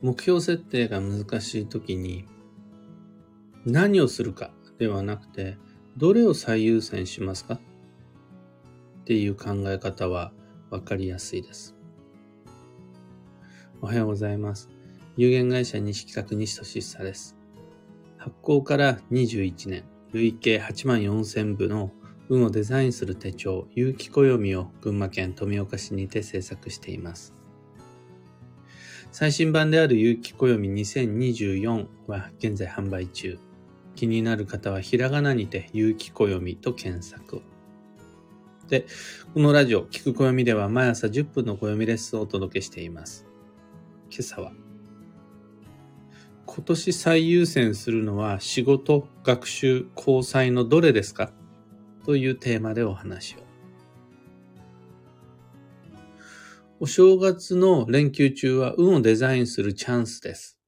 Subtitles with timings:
[0.00, 2.24] 目標設定が難しい時に
[3.66, 5.58] 何をするかではなくて
[5.96, 7.54] どれを最優先しますか？
[7.54, 7.60] っ
[9.04, 10.32] ていう考え方は
[10.70, 11.74] わかりやすいです。
[13.80, 14.68] おはようございます。
[15.16, 17.36] 有限会社西企画西俊久です。
[18.18, 21.90] 発行から21年、累計8万4000部の
[22.28, 27.34] 運をデザインする手帳、有機暦を群馬県富岡市にて制作しています。
[29.10, 33.38] 最新版である有機暦2024は現在販売中。
[33.94, 37.42] 気になる方はひらがなにて有機暦と検索。
[38.68, 38.86] で、
[39.34, 43.26] このラジオ、聞く暦では毎朝10分の暦レッスンをお届けしています。
[44.10, 44.52] 今朝は、
[46.46, 51.32] 今年最優先するのは仕事、学習、交際のどれですか
[52.04, 53.47] というテーマでお話を。
[56.80, 60.60] お正月の連休中は運をデザインするチャンスです。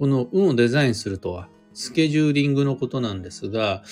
[0.00, 3.84] この運をデザインするとは、スケジューリングのことなんですが、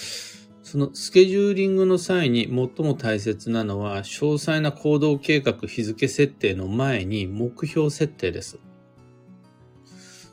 [0.65, 8.59] そのスケジューリングの際に最も大切なのは、詳細な行動計画日付設定の前に目標設定です。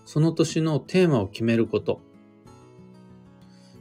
[0.03, 2.01] その年のテーマを決めること。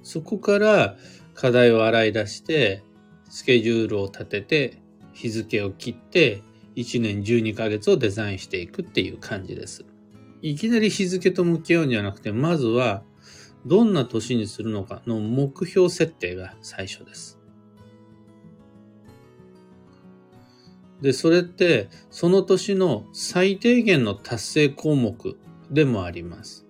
[0.02, 0.98] そこから
[1.33, 2.83] 課題を洗い出して、
[3.30, 4.86] スケジュールを立てて、
[5.17, 6.42] 日付を切って、
[6.77, 9.86] 1年12ヶ月をデザインしていくっていう感じです。
[10.42, 13.03] いきなり日付と向き合うんじゃなくて、まずは
[13.64, 17.41] どんな年にするのかの目標設定が最初です。
[21.00, 25.39] で、それって、その年の最低限の達成項目
[25.70, 26.67] でもあります。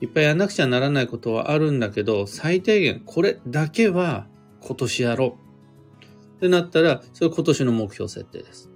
[0.00, 4.28] いっぱいやらなくちゃならないことはあるんだけど、最低限これだけは
[4.60, 5.47] 今年やろう。
[6.38, 8.70] ってなったら、それ今年の目標設定です。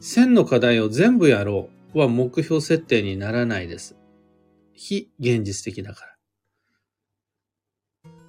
[0.00, 3.96] 1000の課題を全部やろうは目標設定にならないです。
[4.72, 6.10] 非現実的だから。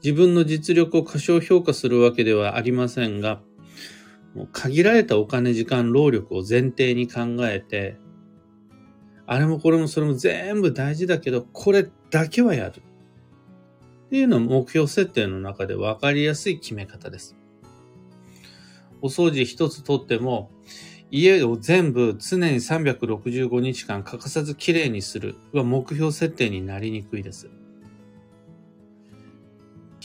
[0.04, 3.44] 自分の実力を過小評価するわけではありませんが、
[4.34, 7.98] もう限られたお金、時間、労力を前提に考えて、
[9.28, 12.82] あれもこれもそれも全部大事だけど、これだけはやる。
[14.12, 17.38] っていうのは目標設定の中で分かりやすい決め方です。
[19.02, 20.52] お掃除一つとっても、
[21.12, 27.50] 家を全部常に365日間欠かさずきれいにするは目標設定になりにくいです。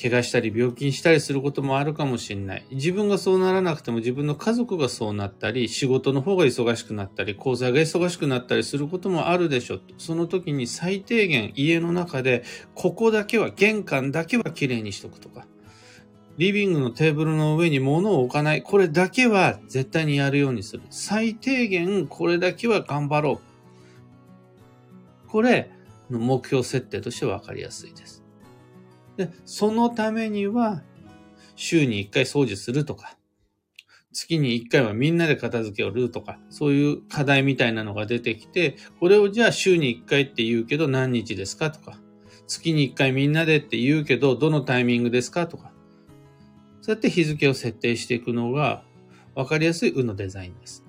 [0.01, 2.67] 怪我したり病気にしたりすることもあるかもしれない。
[2.71, 9.81] 自分がそうならなくても自分の家族がそうなったり、仕事の方が忙しくなったり、講座が忙しくなったりすることもあるでしょ。
[9.97, 15.47] その時に最低限家の中で、ここだけは、玄関だけはきれいにしとくとか。
[16.37, 18.63] リビングのテーブルの上に物を置かない。
[18.63, 20.83] これだけは絶対にやるようにする。
[20.91, 23.41] 最低限これだけは頑張ろ
[25.27, 25.29] う。
[25.31, 25.71] これ
[26.11, 28.16] の目標設定としてわかりやすいです。
[29.17, 30.83] で、そのためには
[31.55, 33.17] 週に1回掃除するとか、
[34.13, 41.99] 月に1回はみんなで片付けをるとか、そういう課題みたいなのが出てきて、これをじゃあ週に1回って言うけど何日ですかとか、
[42.47, 45.73] 月に1回みんなでって言うけどどのタイミングですかとか、
[46.81, 48.85] そうやって日付を設定していくのが
[49.35, 50.85] 分かりやすい運のデザインです。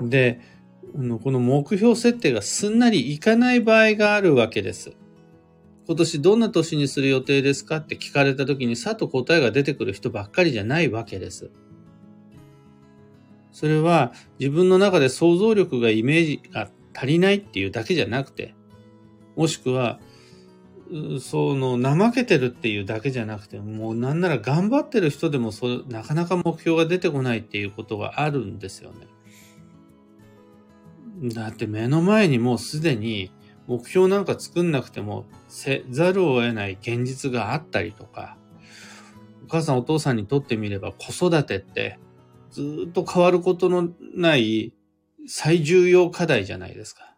[0.00, 0.40] で、
[0.92, 4.92] この目標設定がすんなりいかない場合があるわけです。
[5.86, 11.50] 今年どんな年にする予定ですかって聞かれた時にさっと答えが出てくる人ばっかりじゃないわけです。
[13.52, 18.54] それは自分の中で想像力がイメージが足りないっていうだけじゃなくて、
[19.36, 20.00] もしくは
[21.20, 29.06] その、怠けてるっていうだけじゃなくて、もうなんなら頑張ってる人でもそなかなか目標が出てこないっていうことがあるんですよね。
[31.22, 33.30] だって目の前にもうすでに
[33.66, 38.36] 目標なんか作んなくてもせざるを得ない現実があったりとか、
[39.44, 41.98] お母さんお父さんにとってみれば子育てって
[42.50, 44.72] ずっと変わることのない
[45.26, 47.14] 最重要課題じゃないですか。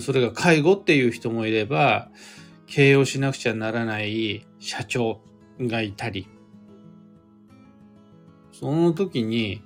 [0.00, 2.10] それが介護っていう人もいれば、
[2.66, 5.22] 経営をしなくちゃならない社長
[5.58, 6.28] がいたり、
[8.52, 9.62] その時に、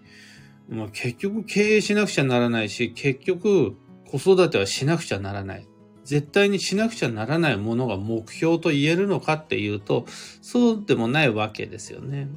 [0.69, 3.77] まあ、結局経営しなくちゃならないし、結局
[4.07, 5.67] 子育てはしなくちゃならない。
[6.05, 10.05] 絶対にしなくちゃならないものが目標と言えるのかっていうと、
[10.43, 12.29] そうでもないわけですよね。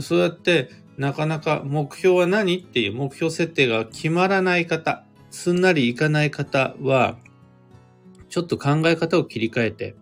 [0.00, 7.18] そうやってなかなか目標は何っていう目標設定が決まらない方、すんなりいかない方は、
[8.28, 9.94] ちょっと考え方を切り替えて、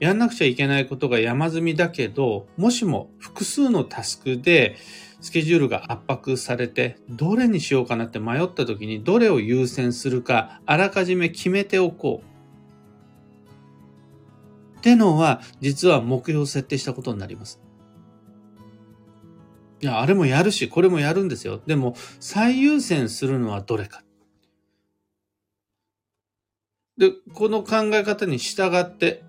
[0.00, 4.76] やんなくちゃいけないことが山積みだけど、もしも複数のタスクで
[5.20, 12.22] スケジュールが圧迫されて、どれにしようかなって迷った時に、どれを優先するか、あらかじめ決めておこ
[14.76, 14.78] う。
[14.78, 17.60] ってのは、実は目標を設定したことになります。
[19.82, 21.60] いや、あれもやるし、これもやるんですよ。
[21.66, 24.02] でも、最優先するのはどれか。
[26.96, 29.22] で、この考え方に従って、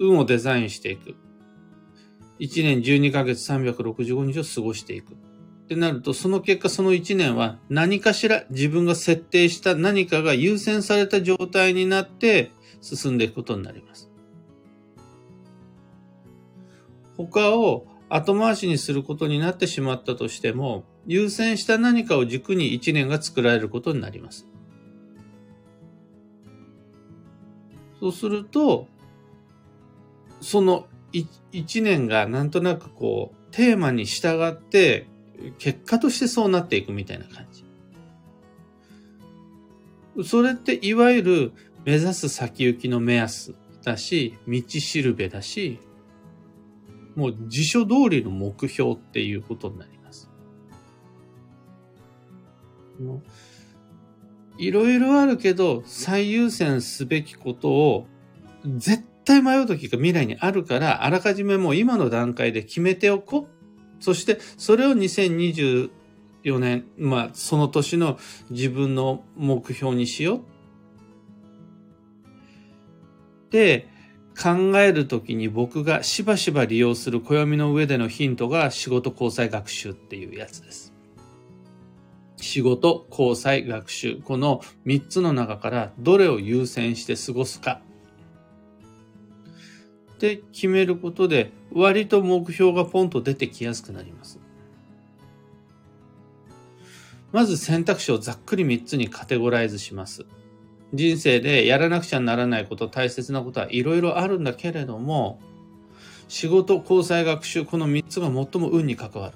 [0.00, 1.14] 運をデザインしていく。
[2.40, 5.12] 1年12ヶ月365日を過ごしていく。
[5.12, 5.16] っ
[5.68, 12.50] てなると、その結果その1年は何かしら自分が設定した何かが優先された状態になって
[12.80, 14.10] 進んでいくことになります。
[17.16, 24.48] 他を後回しにすることになってしまったとしても、優先した何かを軸に1年が作られることになります。
[28.00, 28.88] そうすると、
[30.40, 30.86] その
[31.52, 35.06] 一年がなんとなくこう、テーマに従って、
[35.58, 37.64] 結果としてそうなっていくみたいな感じ。
[40.24, 41.52] それっていわゆる
[41.84, 43.54] 目指す先行きの目安
[43.84, 45.78] だし、道しるべだし、
[47.16, 50.30] もう辞書通りの目標っていうことになります。
[54.58, 58.06] いろいろあるけど、最優先すべきことを
[58.64, 64.02] 絶対迷う時が未来にあるから、あらかじめもう今の段階で決めておこう。
[64.02, 65.90] そして、それを2024
[66.58, 68.18] 年、まあ、その年の
[68.50, 70.40] 自分の目標にしよう。
[73.52, 73.88] で、
[74.40, 80.94] 考えるときに僕がしばしば利用する暦の上でのヒントが仕事交際学習っていうやつです。
[82.36, 84.16] 仕事、交際、学習。
[84.24, 87.82] この3つの中からどれを優先して過ごすか。
[90.20, 94.38] って決めることで割と目標がポンと出てきやすくなります。
[97.32, 100.26] まず選択肢をざっくり3つにカテゴライズします。
[100.92, 105.40] 人生でやらなくちゃならないこと、大切なことはいろいろあるんだけれども、
[106.28, 109.34] 仕事、交際、学習、この3つが最も運に関わる。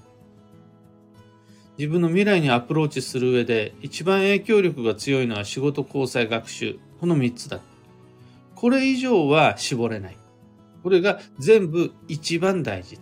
[1.79, 6.79] 自分の未来にアプローチする上で一番影響力が強いのは仕事、交際、学習。
[7.01, 7.61] この3つだ。
[8.57, 10.17] これ以上は絞れない。
[10.85, 12.99] これが全部一番大事。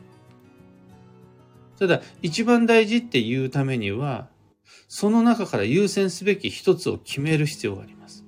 [1.79, 4.29] ただ、一番大事っていうためには、
[4.89, 8.25] その中から優先すべき一つを決める必要があります。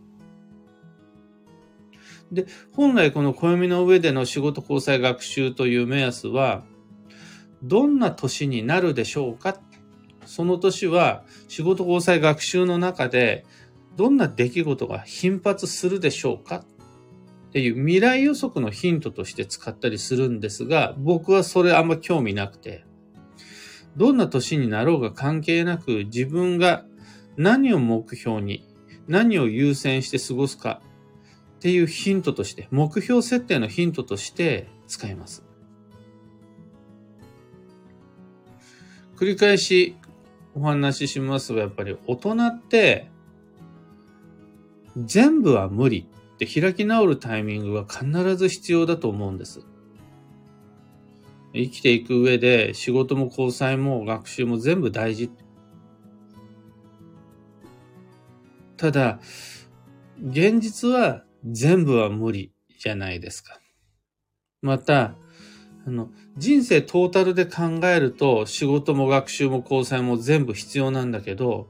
[2.32, 6.64] で、本来この暦の上での仕事交際学習という目安は、
[7.62, 9.60] どんな年になるでしょうか？
[10.26, 13.44] その年は仕事交際学習の中で
[13.94, 16.64] どんな出来事が頻発するでしょうか？
[17.54, 22.84] っていう未来予測のヒントとして使ったりするんですが、僕はそれあんま興味なくて、
[23.96, 26.84] どんな年になろうが関係なく自分が
[27.36, 28.66] 何を目標に、
[29.06, 30.82] 何を優先して過ごすか
[31.58, 35.44] っていうヒントとして、目標設定のヒントとして使います。
[39.14, 39.94] 繰り返し
[40.56, 43.12] お話ししますが、やっぱり大人って
[44.96, 49.60] 全部は無理で開き直るタイミングが必ず必要だと思うんです。
[51.52, 55.30] 生きていく上で仕事も交際も学習も全部大事。
[58.76, 59.20] ただ、
[60.20, 63.60] 現実は全部は無理じゃないですか。
[64.62, 65.16] また、
[65.86, 71.68] あの、人生トータルで考えると仕事も学習も交際も全部必要なんだけど、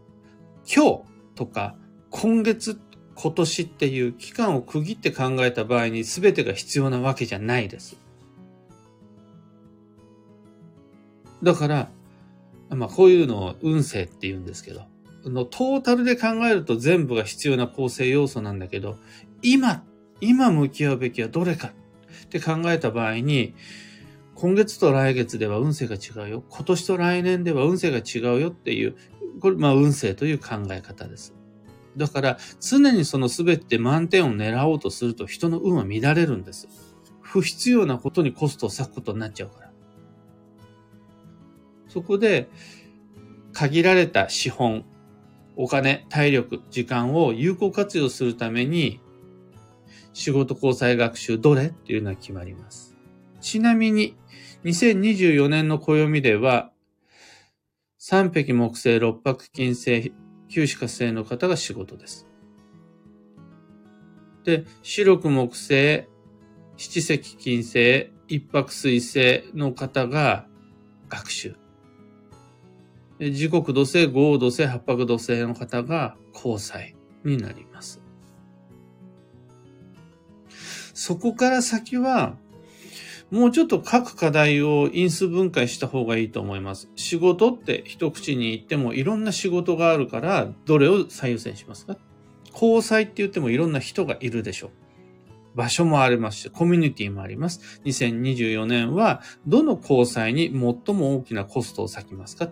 [0.64, 1.02] 今日
[1.34, 1.76] とか
[2.10, 2.80] 今月
[3.16, 7.96] 今年っていう期間を区切って考えた場合に全てが必要なわけじゃないです。
[11.42, 11.90] だから、
[12.70, 14.82] まあこういうのを運勢って言うんですけど、
[15.24, 18.96] のトータルで考えると全部が必要な構成要素なんだけど、
[19.42, 19.84] 今、
[20.20, 23.54] 今向き合うべきはどれかって考えた場合に、
[24.34, 26.44] 今月と来月では運勢が違うよ。
[26.48, 28.96] 今年と来年では運勢が違うよっていう、
[29.40, 31.34] これ、まあ運勢という考え方です。
[31.96, 36.68] だから、常にその全て満点を狙おうとすると人の運は乱れるんです。
[37.20, 39.72] 不必要なことにコストを割くことになっちゃうから。
[41.88, 42.48] そこで、
[43.52, 44.84] 限られた資本、
[45.56, 49.00] お金、体力、時間を有効活用するために、
[50.12, 52.96] 仕事交際学習どれっていうのは決まります。
[53.40, 54.16] ちなみに、
[54.64, 56.72] 2024年の暦では、
[57.98, 60.12] 三匹木星六白金星
[60.54, 62.28] 九死活性の方が仕事です。
[64.44, 66.06] で、白く木星、
[66.76, 70.46] 七石金星、一泊水星の方が
[71.08, 71.56] 学習。
[73.18, 76.94] 時刻土星、豪土星、八白土星の方が交際
[77.24, 78.00] になります。
[80.94, 82.38] そこから先は、
[83.30, 86.88] もうちょっと各課題を因数分解した方がいいと思います。
[86.94, 91.96] 仕事って一口に言ってもいろんな仕事があるから、どれを最優先しますか？
[92.52, 94.70] 交際って言ってもいろんな人がいるでしょう。
[95.56, 97.80] 場所もありますし、コミュニティもあります。
[97.84, 102.50] 2024年は、どの交際に最も大きなコストを割きますか？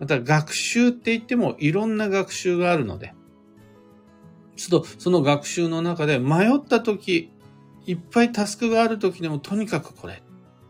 [0.00, 3.14] また、学習って言ってもいろんな学習があるので、
[4.56, 7.30] ちょっとその学習の中で迷った時、
[7.88, 10.22] いっぱいタスクがある時でもとにかくこれ。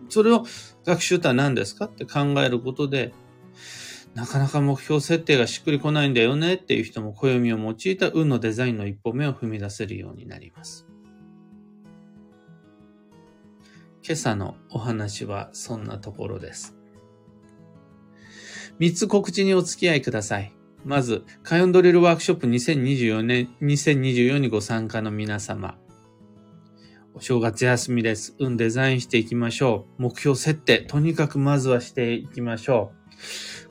[0.08, 0.46] それを
[0.86, 3.12] 学習とは何ですかって考えることで、
[4.14, 10.86] なかなか目標設定がしっくりこないんだよねっていう人も暦を用いた運のデザインの一歩目を踏み出せるようになります。
[14.04, 16.76] 今朝のお話はそんなところです。
[18.78, 20.52] 3つ告知にお付き合いください。
[20.84, 25.76] まず、カヨンドリルワークショップ2024年、2024にご参加の皆様。
[27.18, 28.36] お正月休みです。
[28.38, 30.02] 運デザインしていきましょう。
[30.02, 32.92] 目標設定、とにかくまずはしていきましょ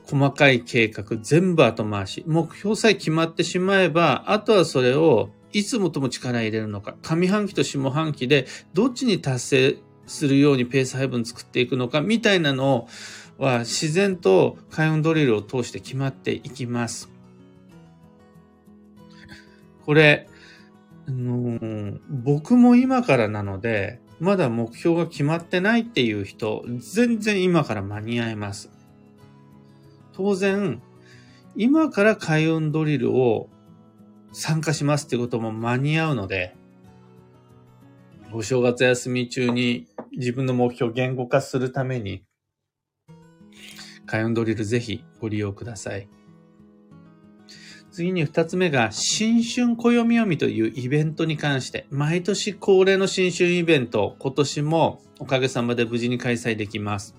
[0.04, 0.16] う。
[0.16, 2.24] 細かい計画、全部後回し。
[2.26, 12.86] 目標さえ決まってしまえば、あとはそれをいつもとも力入れるのか、上半期と下半期でどっちに達成するようにペース配分作っていくのか、みたいなの
[13.38, 17.08] は自然と開運ドリルを通して決まっていきます。
[19.86, 20.28] これ、
[21.08, 28.70] あの、僕も今からなので、まだ目標が決まってないっていう人、全然今から間に合います。
[30.12, 30.82] 当然、
[31.56, 33.48] 今から開運ドリルを
[34.32, 36.54] 参加しますってことも間に合うので、
[38.30, 42.22] お正月休み中に自分の目標を言語化するために、
[44.04, 46.08] 開運ドリルぜひご利用ください。
[47.90, 57.14] 次に二つ目が、新春暦読みというイベントに関して、毎年恒例の新春イベント、今年もおかげさまで無事に開催できます。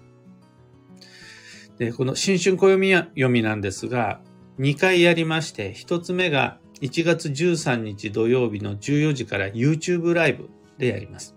[1.77, 4.21] で、この新春暦読みなんですが、
[4.59, 11.35] 2回やりまして、1つ目が1月13日土曜日の14時から YouTube ライブでやります。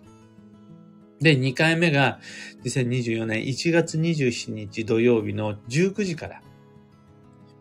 [1.21, 2.21] で、2回目が
[2.65, 6.43] 2024年1月27日土曜日の19時から、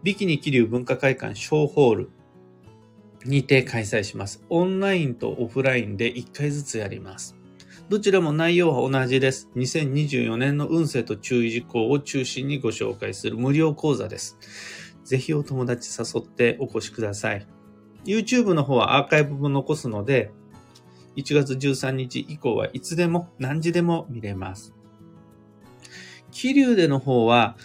[0.03, 2.09] ビキニ気流文化会館小ホール
[3.23, 4.43] にて開催します。
[4.49, 7.35] オンラインとオフラインで1回ずつやります。
[7.87, 9.49] どちらも内容は同じです。
[9.55, 14.37] 2024年の運勢と注意事項を中心にご紹介する無料講座です。
[15.03, 17.45] ぜひお友達誘ってお越しください。
[18.03, 20.31] YouTube の方はアーカイブも残すので、
[21.15, 24.73] 1月13日以降はいつでも何時でも見れます。
[26.31, 27.55] 気流での方は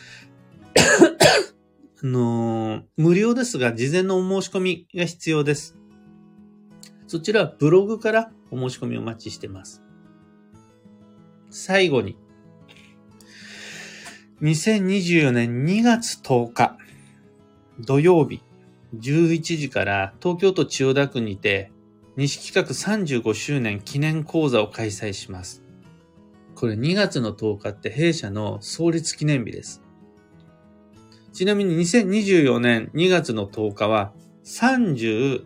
[2.02, 5.78] あのー、無料ですが、事前のお申し込みが必要です。
[7.06, 9.82] そちらはブログからお申し込みをお待ちしてます。
[11.48, 12.18] 最後に、
[14.42, 16.76] 2024年2月10日、
[17.80, 18.42] 土曜日、
[18.94, 21.72] 11時から東京都千代田区にて、
[22.16, 25.62] 西企画35周年記念講座を開催します。
[26.54, 29.85] これ2月の10日って弊社の創立記念日です。
[31.36, 34.14] ちなみに2024年2月の10日は
[34.46, 35.44] 36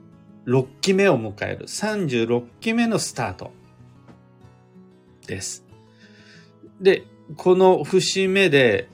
[0.80, 3.50] 期目を迎える36期目のスタート
[5.26, 5.66] です。
[6.80, 7.02] で、
[7.36, 8.88] この節目で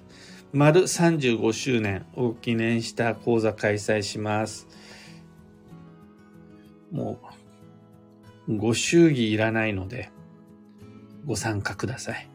[0.54, 4.66] 丸35周年を記念した講座開催します。
[6.90, 7.18] も
[8.48, 10.08] うご祝儀いらないので、
[11.26, 12.26] ご参加ください。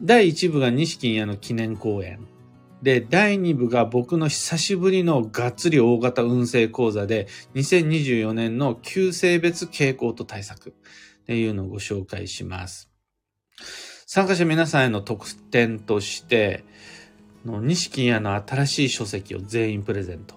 [0.00, 2.20] 第1部が西金屋の記念公演。
[2.82, 10.72] で、第2部が僕の久しぶりのがっつり大型運勢講座で、2024年の旧性別傾向と対策っ
[11.26, 12.90] ていうのをご紹介します。
[14.06, 16.64] 参加者皆さんへの特典として、
[17.44, 20.34] 西金屋の新しい書籍を全員プレゼント。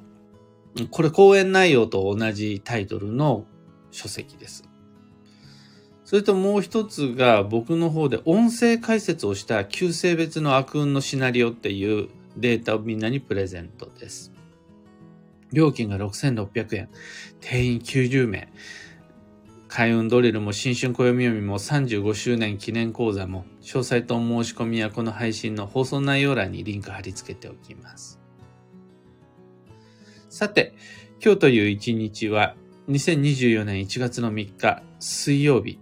[0.91, 3.45] これ講演内容と同じタイトルの
[3.91, 4.63] 書籍です。
[6.05, 14.31] それともう一つが僕の方で音声解説をした旧性別の悪運のシナリオっていうデータをみんなにプレゼントです。
[15.51, 16.89] 料金が6600円。
[17.39, 18.51] 定員90名。
[19.67, 28.19] 開運ドリルも新春暦読みも35周年記念講座も詳細と申し込みやこの配信の放送内容欄にリンク貼り付けておきます。
[30.29, 30.73] さて、
[31.23, 32.55] 今日という一日は
[32.89, 35.79] 2024年1月の3日水曜日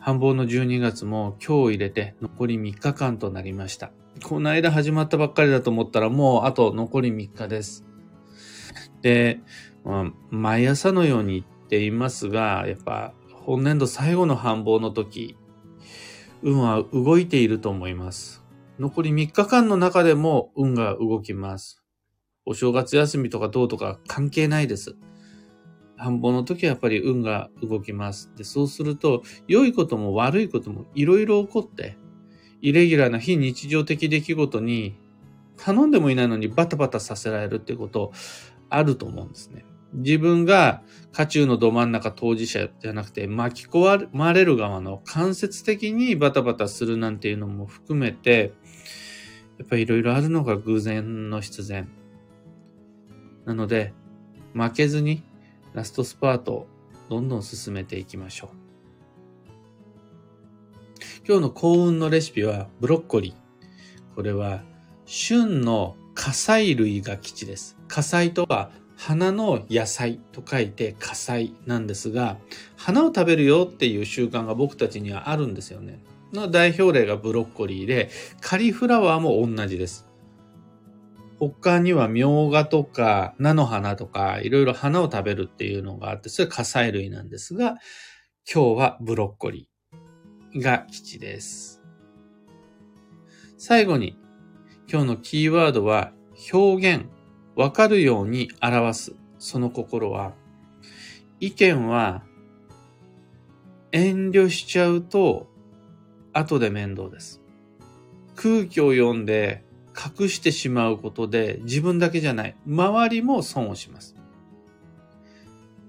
[0.00, 3.92] 繁忙の12月も今日を入れて残り3日間となりました。
[4.22, 7.84] この間始まったばっかりだと思ったらもうあと残り3日です。
[9.02, 9.40] で、
[9.84, 15.36] まあ、毎朝のように言っていますが、やっぱ本年度最後の繁忙の時、
[16.42, 18.44] 運は動いていると思います。
[18.78, 21.82] 残り3日間の中でも運が動きます。
[22.46, 24.96] お正月休みとかどうとか関係ないです。
[25.96, 28.32] 繁忙の時はやっぱり運が動きます。
[28.36, 31.98] で、そうすると、良いことも悪いこともいろいろ起こって、
[32.62, 34.96] イレギュラーな非日常的出来事に
[35.56, 38.12] 頼んでもいないのにバタバタさせられるってこと
[38.68, 39.64] あると思うんですね。
[39.92, 48.52] 自分が渦中のど真ん中当事者じゃなくて巻き込まれる側の間接的にバタバタするなんていうのも含めて、
[49.58, 51.88] やっぱりいろいろあるのが偶然の必然。
[53.44, 53.92] なので、
[54.54, 55.22] 負けずに
[55.74, 56.66] ラストスパートを
[57.08, 58.59] どんどん進めていきましょう。
[61.28, 64.14] 今日の幸運のレシピはブロッコリー。
[64.14, 64.62] これは
[65.04, 67.76] 旬の火砕類が基地です。
[67.88, 72.38] 火砕とは花の野菜と書いて火砕なんですが、
[72.76, 76.02] 花を食べるよっていう習慣が僕たちにはあるんですよね。
[76.32, 78.08] の代表例がブロッコリーで、
[78.40, 80.08] カリフラワーも同じです。
[81.38, 87.76] 他にはみょうがとか菜の花とかいろいろ花を食べるっていうのがあって、それ火砕類なんですが、
[88.52, 89.69] 今日はブロッコリー
[90.56, 91.82] が基地です。
[93.58, 94.18] 最後に、
[94.90, 96.12] 今日のキーワードは
[96.52, 97.06] 表現
[97.54, 99.14] わかるように表す。
[99.38, 100.34] その心は、
[101.40, 102.22] 意見は
[103.92, 105.48] 遠慮しちゃうと
[106.32, 107.40] 後で面倒です。
[108.36, 109.64] 空気を読んで
[109.94, 114.19] 隠してしまうことで自分だけじゃない、周りも損をします。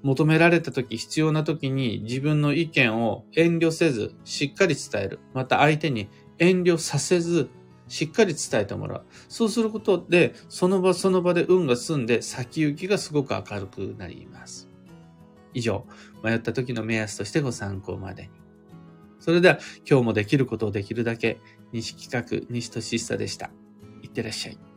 [0.04, 5.20] 求められた時、必要な時に自分の意見を遠慮せず、しっかり伝える。
[5.34, 7.50] また相手に遠慮させず、
[7.88, 9.06] しっかり伝えてもらう。
[9.30, 14.70] そうすることで、その場その場で運が済んで先行きがすごく明るくなります。
[15.54, 15.86] 以上、
[16.24, 18.30] 迷った時の目安としてご参考までに。
[19.20, 21.40] それでは、今日もできることをできるだけ、
[21.74, 23.52] 西企画、西俊久でした。
[24.02, 24.71] いってらっしゃい。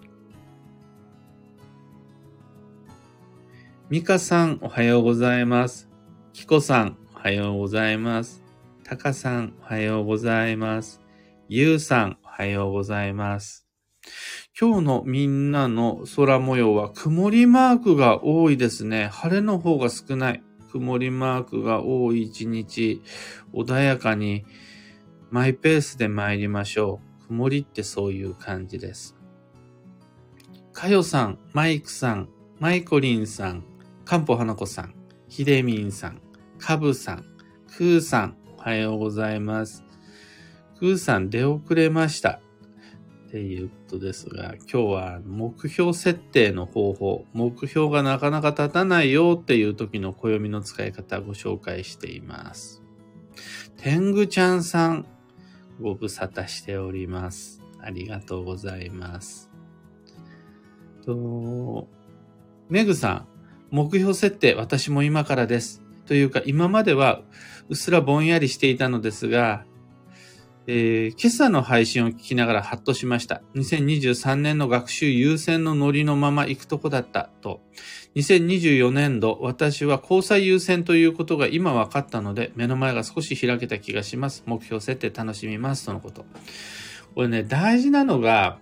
[3.90, 5.90] ミカさん、おはようございます。
[6.32, 8.42] キコさん、おはようございます。
[8.82, 11.02] タカさん、おはようございます。
[11.50, 13.66] ユウさん、おはようございます。
[14.58, 19.08] 今日のみんなの空模様は曇りマークが多いですね。
[19.12, 20.42] 晴れの方が少ない。
[20.72, 23.02] 曇りマークが多い一日、
[23.52, 24.46] 穏やかに
[25.30, 27.26] マイペースで参りましょう。
[27.26, 29.14] 曇りってそういう感じです。
[30.72, 33.64] かよさん、マイクさん、マイコリンさん、
[34.04, 34.94] かんぽはなこさん、
[35.28, 36.20] ひでみんさん、
[36.58, 37.24] かぶさん、
[37.74, 39.82] くーさん、おはようございます。
[40.78, 42.42] ふーさん出遅れました。
[43.28, 52.82] っていうことですが、今日は目標設定の方法、目標がなかなか立たないよっていう時の暦の使い方をご紹介しています。
[53.78, 55.06] 天狗ちゃんさん、
[55.80, 57.62] ご無沙汰しております。
[57.80, 59.50] ありがとうございます。
[61.06, 61.88] と、
[62.68, 63.33] メグさん、
[63.74, 65.82] 目標設定、私も今からです。
[66.06, 67.22] というか、今までは
[67.68, 69.64] うっすらぼんやりしていたのですが、
[70.68, 73.42] えー、今朝の配信を聞きながらハッとしました。
[73.56, 77.62] 2023年の学習優先のノリのまま行くとこだったと。
[78.14, 84.44] 2024年度、私は交際優先ということが今分かったので、目の前が少し開けた気がします。
[84.46, 85.86] 目標設定楽しみます。
[85.86, 86.24] とのこと。
[87.16, 88.60] これね、大事なのが、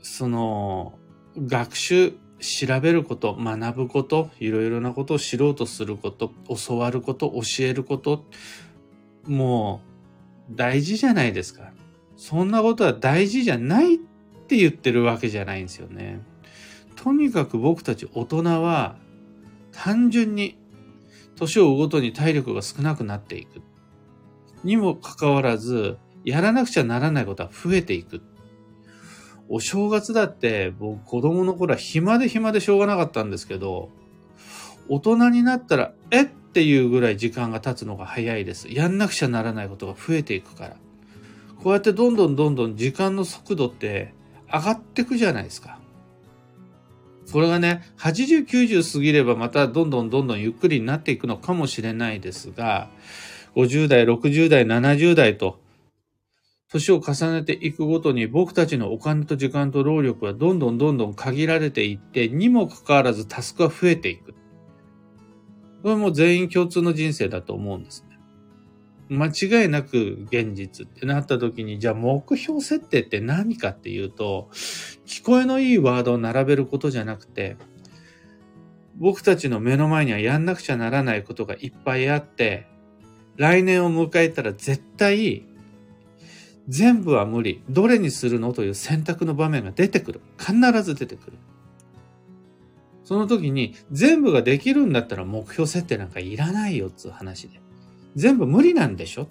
[0.00, 0.96] その、
[1.36, 6.32] 学習、調べること、学ぶこと、いろいろなことを知ろうとすること、
[6.66, 8.26] 教わること、教えること、
[9.26, 9.80] も
[10.50, 11.72] う、大事じゃないですか。
[12.16, 13.98] そんなことは大事じゃないっ
[14.48, 16.20] て言ってるわけじゃないんですよね。
[16.96, 18.96] とにかく僕たち大人は
[19.72, 20.58] 単純に
[21.36, 23.62] 年を追うごとに体力が少なくなっていく。
[24.62, 28.20] にもかかわらず、やらなくちゃならないことは増えていく。
[29.54, 33.90] お正月だって僕子供の頃は暇で暇でしょうがなかったんですけど、
[34.88, 38.72] 大人になったら、えっていうぐらい時間が経つのが早いです。
[38.72, 40.76] やんなくちゃならないことが増えていくから。
[41.62, 44.14] こうやってどんどんどんどん時間の速度って
[44.50, 45.78] 上がってくじゃないですか。
[47.30, 52.88] これがね、80、90過ぎればまたどんどんどんどんゆっくりになっていくのかもしれないですが、
[53.54, 55.60] 50代、60代、70代と、
[56.72, 64.34] 年を重ねていくごとに僕たちのお金と時間と労力はどんどんどんどん限られていって、にもかかわらずタスクは増えていく。
[65.82, 68.18] これも全員共通の人生だと思うんですね。
[69.10, 74.48] 間違いなく現実ってなった時に、じゃあ目標設定って何かっていうと、
[75.04, 77.58] 聞こえのいいワードを並べることじゃなくて、
[78.96, 82.66] 僕たちの目の前にはやんなくちゃならないことがいっぱいあって、
[83.36, 85.51] 来年を迎えたら絶対
[86.68, 87.62] 全部は無理。
[87.68, 90.20] どれにするのという選択の場面が出てくる。
[90.38, 91.38] 必ず出てくる。
[93.04, 97.60] その時に全部ができるんだったら目標設定なんかいらないよっつう話で。
[98.14, 99.26] 全部無理なんでしょ？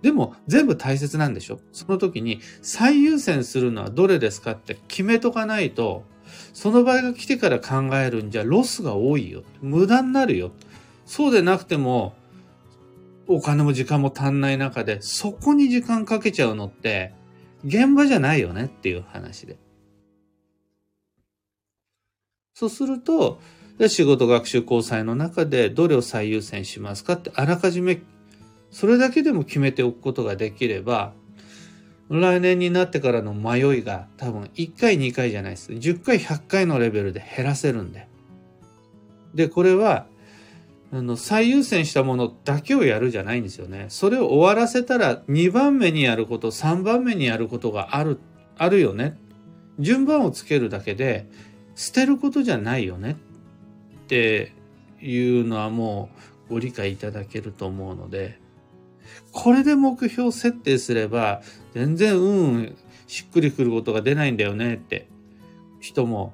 [0.00, 1.60] でも全部大切なんでしょ？
[1.72, 6.04] その時に最優先するのはどれですかって決めとかないと、
[6.52, 9.42] その場合が来てから考えるんじゃロスが多いよ。
[9.60, 10.52] 無駄になるよ。
[11.06, 12.14] そうでなくても、
[13.26, 17.12] お金も時間も足んない中で、そこに時間かけちゃうのって、
[17.64, 19.56] 現場じゃないよねっていう話で。
[22.54, 23.40] そうすると、
[23.88, 28.00] 仕事学習交際の中でどれを最優先しますかってあらかじめ
[28.70, 31.12] それだけでも決めておくことができれば
[32.08, 35.72] 来年になってからの迷いが多分1回2回じゃないです。
[35.72, 38.08] 10回100回のレベルで減らせるんで。
[39.34, 40.06] で、これは
[40.96, 43.86] あの、最優先したものだけをやるじゃないんですよね。
[43.88, 48.20] それを終わらせたら2番目にやること、3番目にやることがある、
[48.56, 49.18] あるよね。
[49.80, 51.28] 順番をつけるだけで、
[51.74, 53.16] 捨てることじゃないよね
[53.96, 54.52] って
[55.02, 56.10] いうのはも
[56.48, 58.38] うご理解いただけると思うので、
[59.32, 62.76] これで目標設定すれば、全然うん
[63.08, 65.08] しっくりくることが出ないんだよねって
[65.80, 66.32] 人も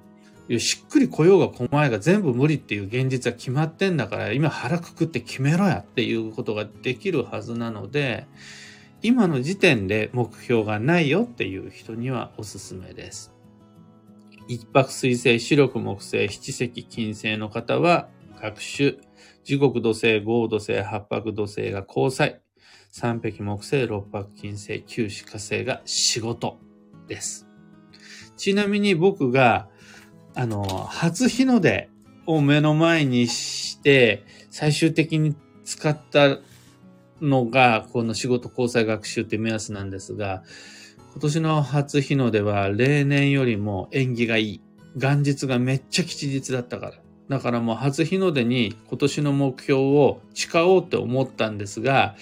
[0.59, 8.27] しっくり来ようが来まいが全部無理っていう現実は決まってんだから今腹くくって決めろやっていうことができるはずなので
[9.03, 13.33] 今の時点で目標がないよっていう人にはおすすめです。
[14.47, 18.09] 一泊水星、四力木星、七石金星の方は
[18.43, 18.99] 学習、
[19.45, 22.41] 時刻土星、合土星、八白土星が交際、
[22.91, 26.59] 三匹木星、六白金星、九死火星が仕事
[27.07, 27.47] です。
[28.37, 29.69] ちなみに僕が
[30.35, 31.89] あの、初日の出
[32.27, 36.39] を目の前にして、最終的に使った
[37.21, 40.43] のが、この仕事交際学習って目安なんですが、
[41.13, 44.61] 今年の初日の出は例年よりも縁起がいい。
[44.97, 46.93] 元日がめっちゃ吉日だったから。
[47.29, 52.17] だからもう初日の出に今年の目標を誓おうって思ったんですが、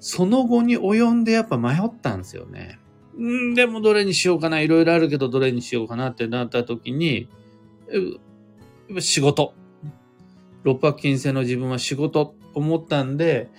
[0.00, 2.78] その後に及んでやっぱ迷ったんですよね。
[3.20, 7.28] んでもどれにしようかな、いろいろあるけどどれにしようかなってなった時に、
[8.98, 9.54] 仕事。
[10.62, 13.50] 六白金星の自分は仕事と思ったんで、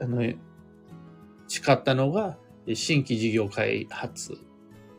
[0.00, 0.22] あの、
[1.48, 2.36] 誓ったのが、
[2.74, 4.38] 新規事業開発、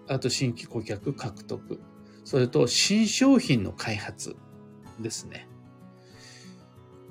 [0.08, 1.80] あと新規顧客獲得、
[2.24, 4.36] それと新商品の開発
[5.00, 5.48] ですね。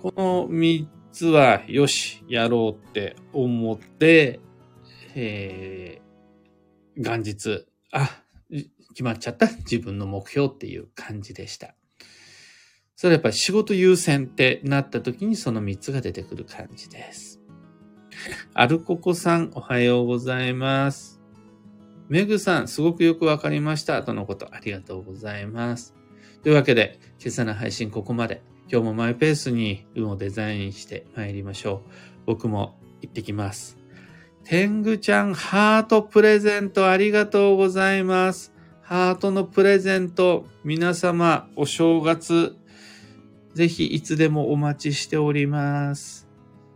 [0.00, 4.40] この三つは、よし、やろうって思って、
[5.14, 8.21] えー、元日、あ、
[8.90, 11.74] 決まっちゃった 自分の目標っていう感じでした。
[12.94, 17.40] それはやっぱり仕事優先ってなった時にその3つが出てくる感じです。
[18.54, 21.20] アルココさん、おはようございます。
[22.08, 24.02] メグさん、すごくよくわかりました。
[24.02, 25.94] とのこと、ありがとうございます。
[26.42, 28.42] というわけで、今朝の配信ここまで。
[28.70, 31.90] 今日もマイペースに運をデザインして参りましょう。
[32.26, 33.81] 僕も行ってきます。
[34.44, 38.52] 天狗ちゃん、ハートプレゼントありがとうございます。
[38.82, 42.56] ハートのプレゼント、皆様、お正月、
[43.54, 46.28] ぜひいつでもお待ちしております。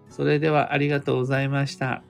[0.09, 2.03] それではありがとうございました。